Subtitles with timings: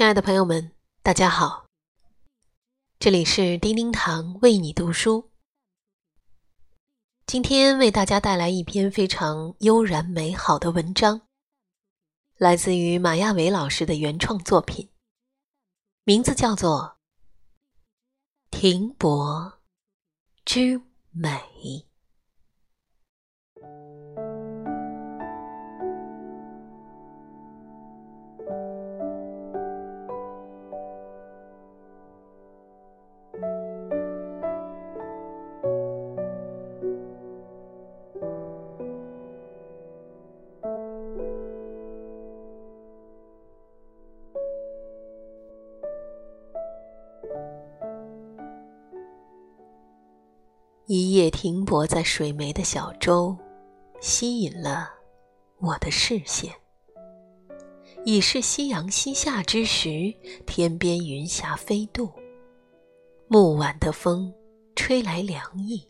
[0.00, 0.72] 亲爱的朋友们，
[1.02, 1.66] 大家好，
[2.98, 5.30] 这里是叮叮堂为你读书。
[7.26, 11.28] 今天为大家带来一篇非常悠然美好的文章，
[12.38, 14.88] 来自于马亚伟老师的原创作品，
[16.04, 16.96] 名字叫做
[18.58, 19.60] 《停泊
[20.46, 20.80] 之
[21.10, 21.28] 美》。
[50.92, 53.36] 一叶停泊在水湄的小舟，
[54.00, 54.90] 吸引了
[55.58, 56.52] 我的视线。
[58.04, 60.12] 已是夕阳西下之时，
[60.48, 62.10] 天边云霞飞渡，
[63.28, 64.34] 暮晚的风
[64.74, 65.86] 吹来凉意，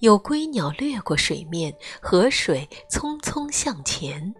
[0.00, 4.34] 有归鸟掠过水面，河水匆匆向前，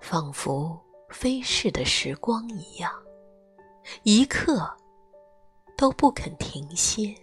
[0.00, 2.90] 仿佛飞逝的时光一样，
[4.04, 4.74] 一刻
[5.76, 7.14] 都不肯停歇。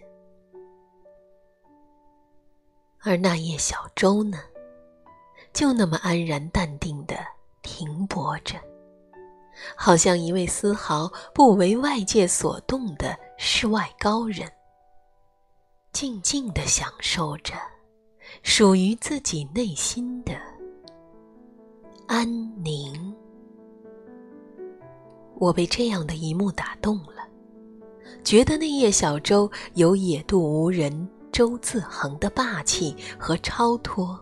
[3.02, 4.38] 而那叶小舟呢，
[5.52, 7.16] 就那么安然淡定的
[7.62, 8.56] 停泊着，
[9.76, 14.50] 好像一位丝毫不为外界所动的世外高人，
[15.92, 17.54] 静静的享受着
[18.42, 20.34] 属于自己内心的
[22.08, 22.28] 安
[22.64, 23.14] 宁。
[25.36, 27.28] 我被这样的一幕打动了，
[28.24, 31.08] 觉得那叶小舟有野渡无人。
[31.38, 34.18] 周自恒的霸气和超脱，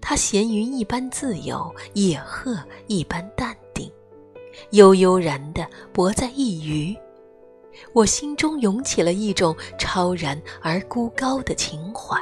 [0.00, 3.92] 他闲云一般自由，野鹤一般淡定，
[4.70, 6.96] 悠悠然地泊在一隅。
[7.92, 12.18] 我心中涌起了一种超然而孤高的情怀，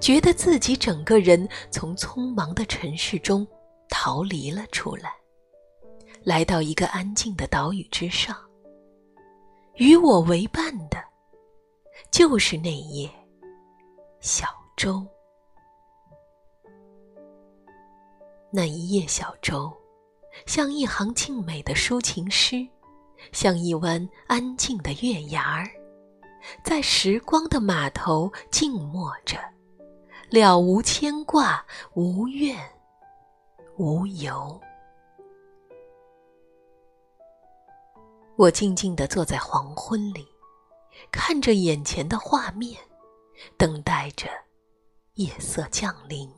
[0.00, 3.46] 觉得自己整个人从匆忙的尘世中
[3.88, 5.12] 逃离了出来，
[6.24, 8.36] 来到一个安静的岛屿之上，
[9.76, 11.07] 与我为伴的。
[12.10, 13.08] 就是那叶
[14.20, 15.06] 小舟，
[18.50, 19.72] 那一叶小舟，
[20.46, 22.66] 像一行静美的抒情诗，
[23.32, 25.70] 像一弯安静的月牙儿，
[26.64, 29.38] 在时光的码头静默着，
[30.30, 31.64] 了无牵挂，
[31.94, 32.58] 无怨
[33.76, 34.60] 无尤。
[38.36, 40.26] 我静静地坐在黄昏里。
[41.10, 42.80] 看着眼前的画面，
[43.56, 44.28] 等待着
[45.14, 46.30] 夜色降临。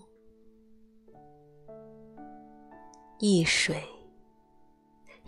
[3.18, 3.82] 一水，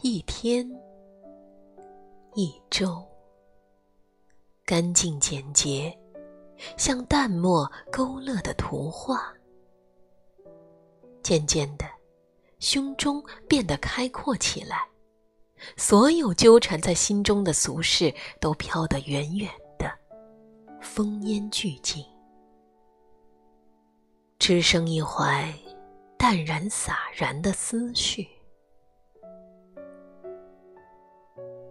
[0.00, 0.66] 一天，
[2.34, 3.06] 一周，
[4.64, 5.96] 干净简洁，
[6.78, 9.32] 像淡墨勾勒的图画。
[11.22, 11.84] 渐渐的，
[12.58, 14.88] 胸中变得开阔起来。
[15.76, 19.90] 所有纠缠在心中的俗事都飘得远远的，
[20.80, 22.04] 风烟俱静，
[24.38, 25.52] 只剩一怀
[26.18, 28.28] 淡然洒然的思绪。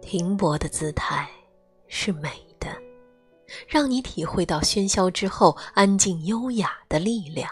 [0.00, 1.30] 停泊的姿态
[1.86, 2.28] 是美
[2.58, 2.68] 的，
[3.68, 7.48] 让你体会到喧嚣之后安静优雅的力量，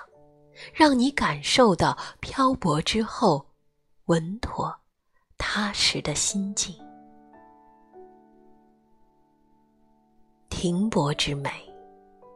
[0.74, 3.46] 让你感受到漂泊之后
[4.06, 4.79] 稳妥。
[5.42, 6.76] 踏实的心境，
[10.50, 11.50] 停泊之美，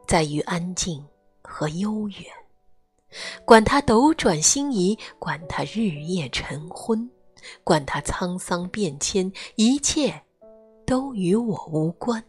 [0.07, 1.05] 在于安静
[1.43, 2.23] 和悠远。
[3.45, 7.07] 管它斗转星移，管它日夜晨昏，
[7.63, 10.19] 管它沧桑变迁，一切
[10.85, 12.21] 都与我无关。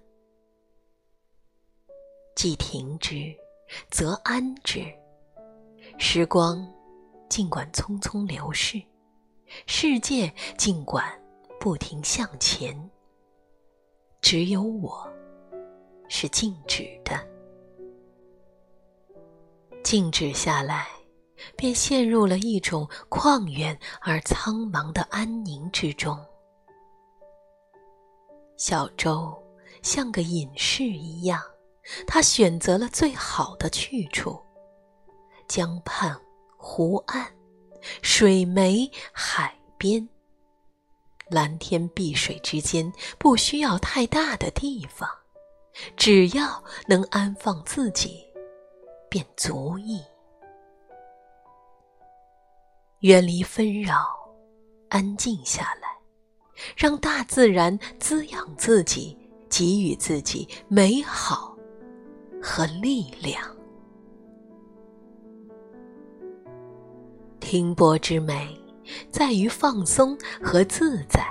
[2.36, 3.34] 既停之，
[3.90, 4.84] 则安之。
[5.98, 6.70] 时光，
[7.30, 8.80] 尽管匆匆流逝。
[9.64, 11.04] 世界尽管
[11.58, 12.90] 不停向前，
[14.20, 15.08] 只有我
[16.08, 17.18] 是静止的。
[19.82, 20.88] 静止下来，
[21.56, 26.18] 便陷入了一种旷远而苍茫的安宁之中。
[28.56, 29.32] 小舟
[29.82, 31.40] 像个隐士一样，
[32.06, 34.40] 他选择了最好的去处——
[35.46, 36.18] 江畔
[36.56, 37.32] 湖岸。
[38.02, 40.08] 水湄海边，
[41.28, 45.08] 蓝天碧水之间，不需要太大的地方，
[45.96, 48.24] 只要能安放自己，
[49.08, 50.02] 便足矣。
[53.00, 54.06] 远离纷扰，
[54.88, 55.88] 安静下来，
[56.76, 59.16] 让大自然滋养自己，
[59.48, 61.56] 给予自己美好
[62.42, 63.55] 和力量。
[67.46, 68.60] 停泊之美，
[69.08, 71.24] 在于放松和自在。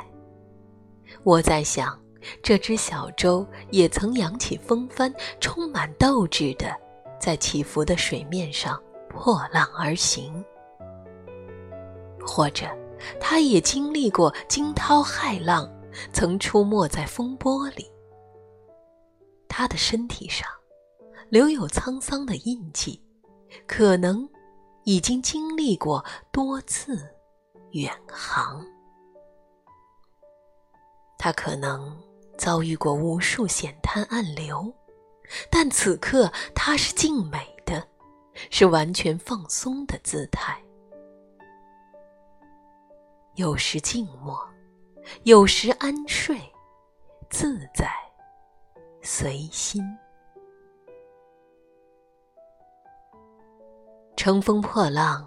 [1.23, 2.00] 我在想，
[2.41, 6.73] 这只小舟也曾扬起风帆，充满斗志的，
[7.19, 10.41] 在起伏的水面上破浪而行。
[12.25, 12.65] 或者，
[13.19, 15.69] 他也经历过惊涛骇浪，
[16.13, 17.91] 曾出没在风波里。
[19.50, 20.47] 他的身体上
[21.27, 23.03] 留有沧桑的印记，
[23.67, 24.25] 可能
[24.86, 27.14] 已经经历过多次
[27.72, 28.66] 远航。
[31.18, 31.96] 他可能
[32.38, 34.72] 遭遇过无数险滩暗流，
[35.50, 37.88] 但此刻他是静美的，
[38.52, 40.62] 是完全放松的姿态。
[43.34, 44.40] 有时静默，
[45.24, 46.40] 有时安睡，
[47.30, 47.92] 自在，
[49.02, 49.84] 随心。
[54.25, 55.24] 乘风破浪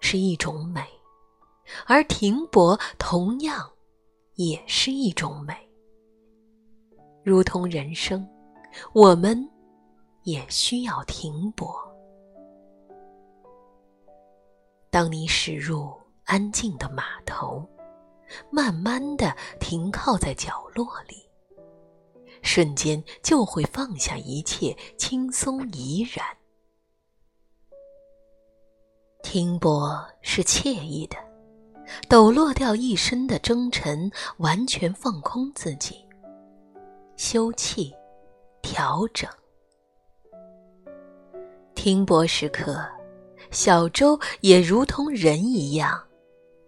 [0.00, 0.82] 是一种美，
[1.84, 3.70] 而停泊同样
[4.36, 5.54] 也是一种美。
[7.22, 8.26] 如同人生，
[8.94, 9.46] 我们
[10.22, 11.78] 也需要停泊。
[14.88, 15.92] 当你驶入。
[16.24, 17.66] 安静的码头，
[18.50, 21.16] 慢慢的停靠在角落里，
[22.42, 26.26] 瞬间就会放下一切，轻松怡然。
[29.22, 31.16] 停泊是惬意的，
[32.08, 35.96] 抖落掉一身的征尘，完全放空自己，
[37.16, 37.92] 休憩，
[38.62, 39.28] 调整。
[41.74, 42.84] 停泊时刻，
[43.50, 46.04] 小舟也如同人一样。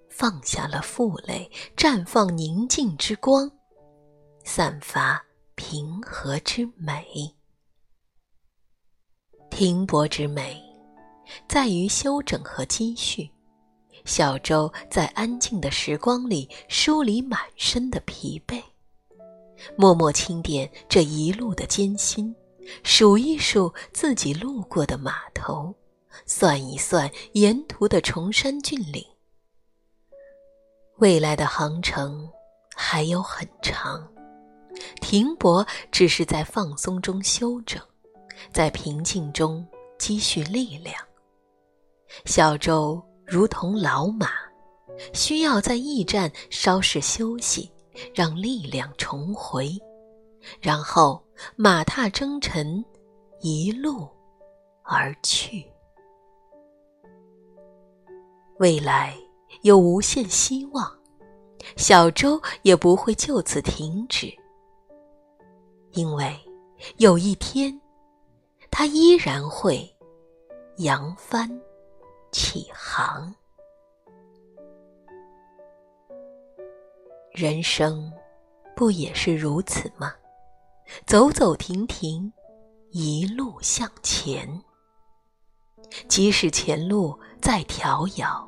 [0.08, 3.50] 放下了负累，绽放宁静之光，
[4.44, 5.25] 散发
[5.55, 7.35] 平和之美。
[9.50, 10.62] 停泊之美，
[11.49, 13.31] 在于休整和积蓄。
[14.05, 18.62] 小舟在安静的时光里梳理满身的疲惫，
[19.77, 22.35] 默默清点这一路的艰辛，
[22.82, 25.75] 数一数自己路过的码头，
[26.25, 29.05] 算一算沿途的崇山峻岭。
[30.97, 32.27] 未来的航程
[32.75, 34.09] 还有很长，
[35.03, 37.82] 停泊只是在放松中休整，
[38.50, 39.67] 在平静中
[39.99, 40.97] 积蓄力量。
[42.25, 44.29] 小舟如同老马，
[45.12, 47.71] 需要在驿站稍事休息，
[48.15, 49.71] 让力量重回，
[50.61, 51.23] 然后
[51.57, 52.85] 马踏征尘，
[53.41, 54.09] 一路
[54.83, 55.67] 而去。
[58.59, 59.15] 未来。
[59.63, 60.91] 有无限希望，
[61.77, 64.33] 小舟也不会就此停止，
[65.91, 66.35] 因为
[66.97, 67.79] 有一天，
[68.71, 69.93] 它依然会
[70.79, 71.51] 扬帆
[72.31, 73.35] 起航。
[77.32, 78.12] 人生
[78.75, 80.12] 不也是如此吗？
[81.06, 82.32] 走走停停，
[82.91, 84.62] 一路向前，
[86.09, 88.47] 即使前路再迢遥。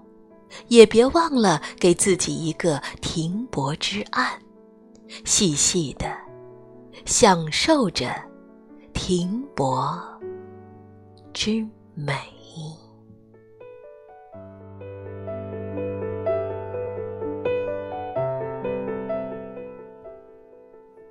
[0.69, 4.39] 也别忘了给自己一个停泊之岸，
[5.25, 6.15] 细细的
[7.07, 8.15] 享受着
[8.93, 9.99] 停泊
[11.33, 12.13] 之美。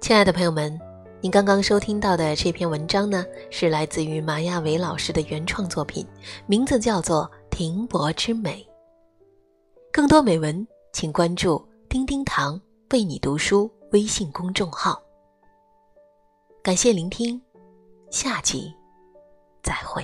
[0.01, 0.77] 亲爱的朋友们，
[1.22, 6.05] 您刚刚收听到的这篇文章呢，是来自于马亚伟老师的原创作品，
[6.48, 8.67] 名字叫做《停泊之美》。
[9.93, 15.00] 更多美文，请关注“丁丁堂为你读书”微信公众号。
[16.63, 17.39] 感谢聆听，
[18.10, 18.74] 下集
[19.62, 20.03] 再会。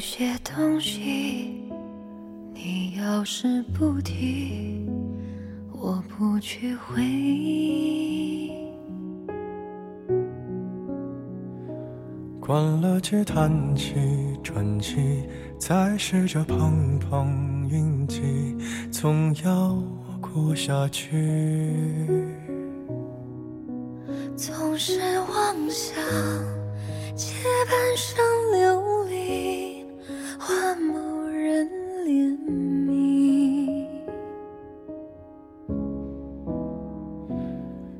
[0.00, 1.70] 些东西，
[2.54, 4.88] 你要是不提，
[5.70, 8.50] 我不去回忆。
[12.40, 13.94] 关了机，叹气，
[14.42, 15.22] 转机，
[15.58, 18.22] 再试着碰碰运气，
[18.90, 19.80] 总要。
[20.32, 22.06] 过下去。
[24.36, 25.96] 总是妄想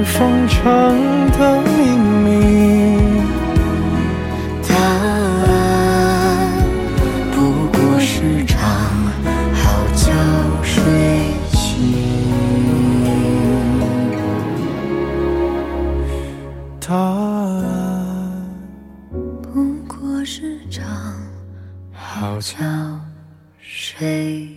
[0.00, 0.62] 来日方长
[1.32, 1.68] 的秘
[2.24, 3.20] 密，
[4.66, 5.52] 答案
[7.30, 7.36] 不
[7.68, 8.58] 过是场
[9.52, 10.10] 好觉
[10.62, 10.82] 睡
[11.52, 11.58] 醒。
[16.80, 18.48] 答案
[19.42, 19.52] 不
[19.86, 20.82] 过是场
[21.92, 22.56] 好觉
[23.58, 24.48] 睡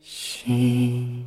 [0.00, 1.26] 醒。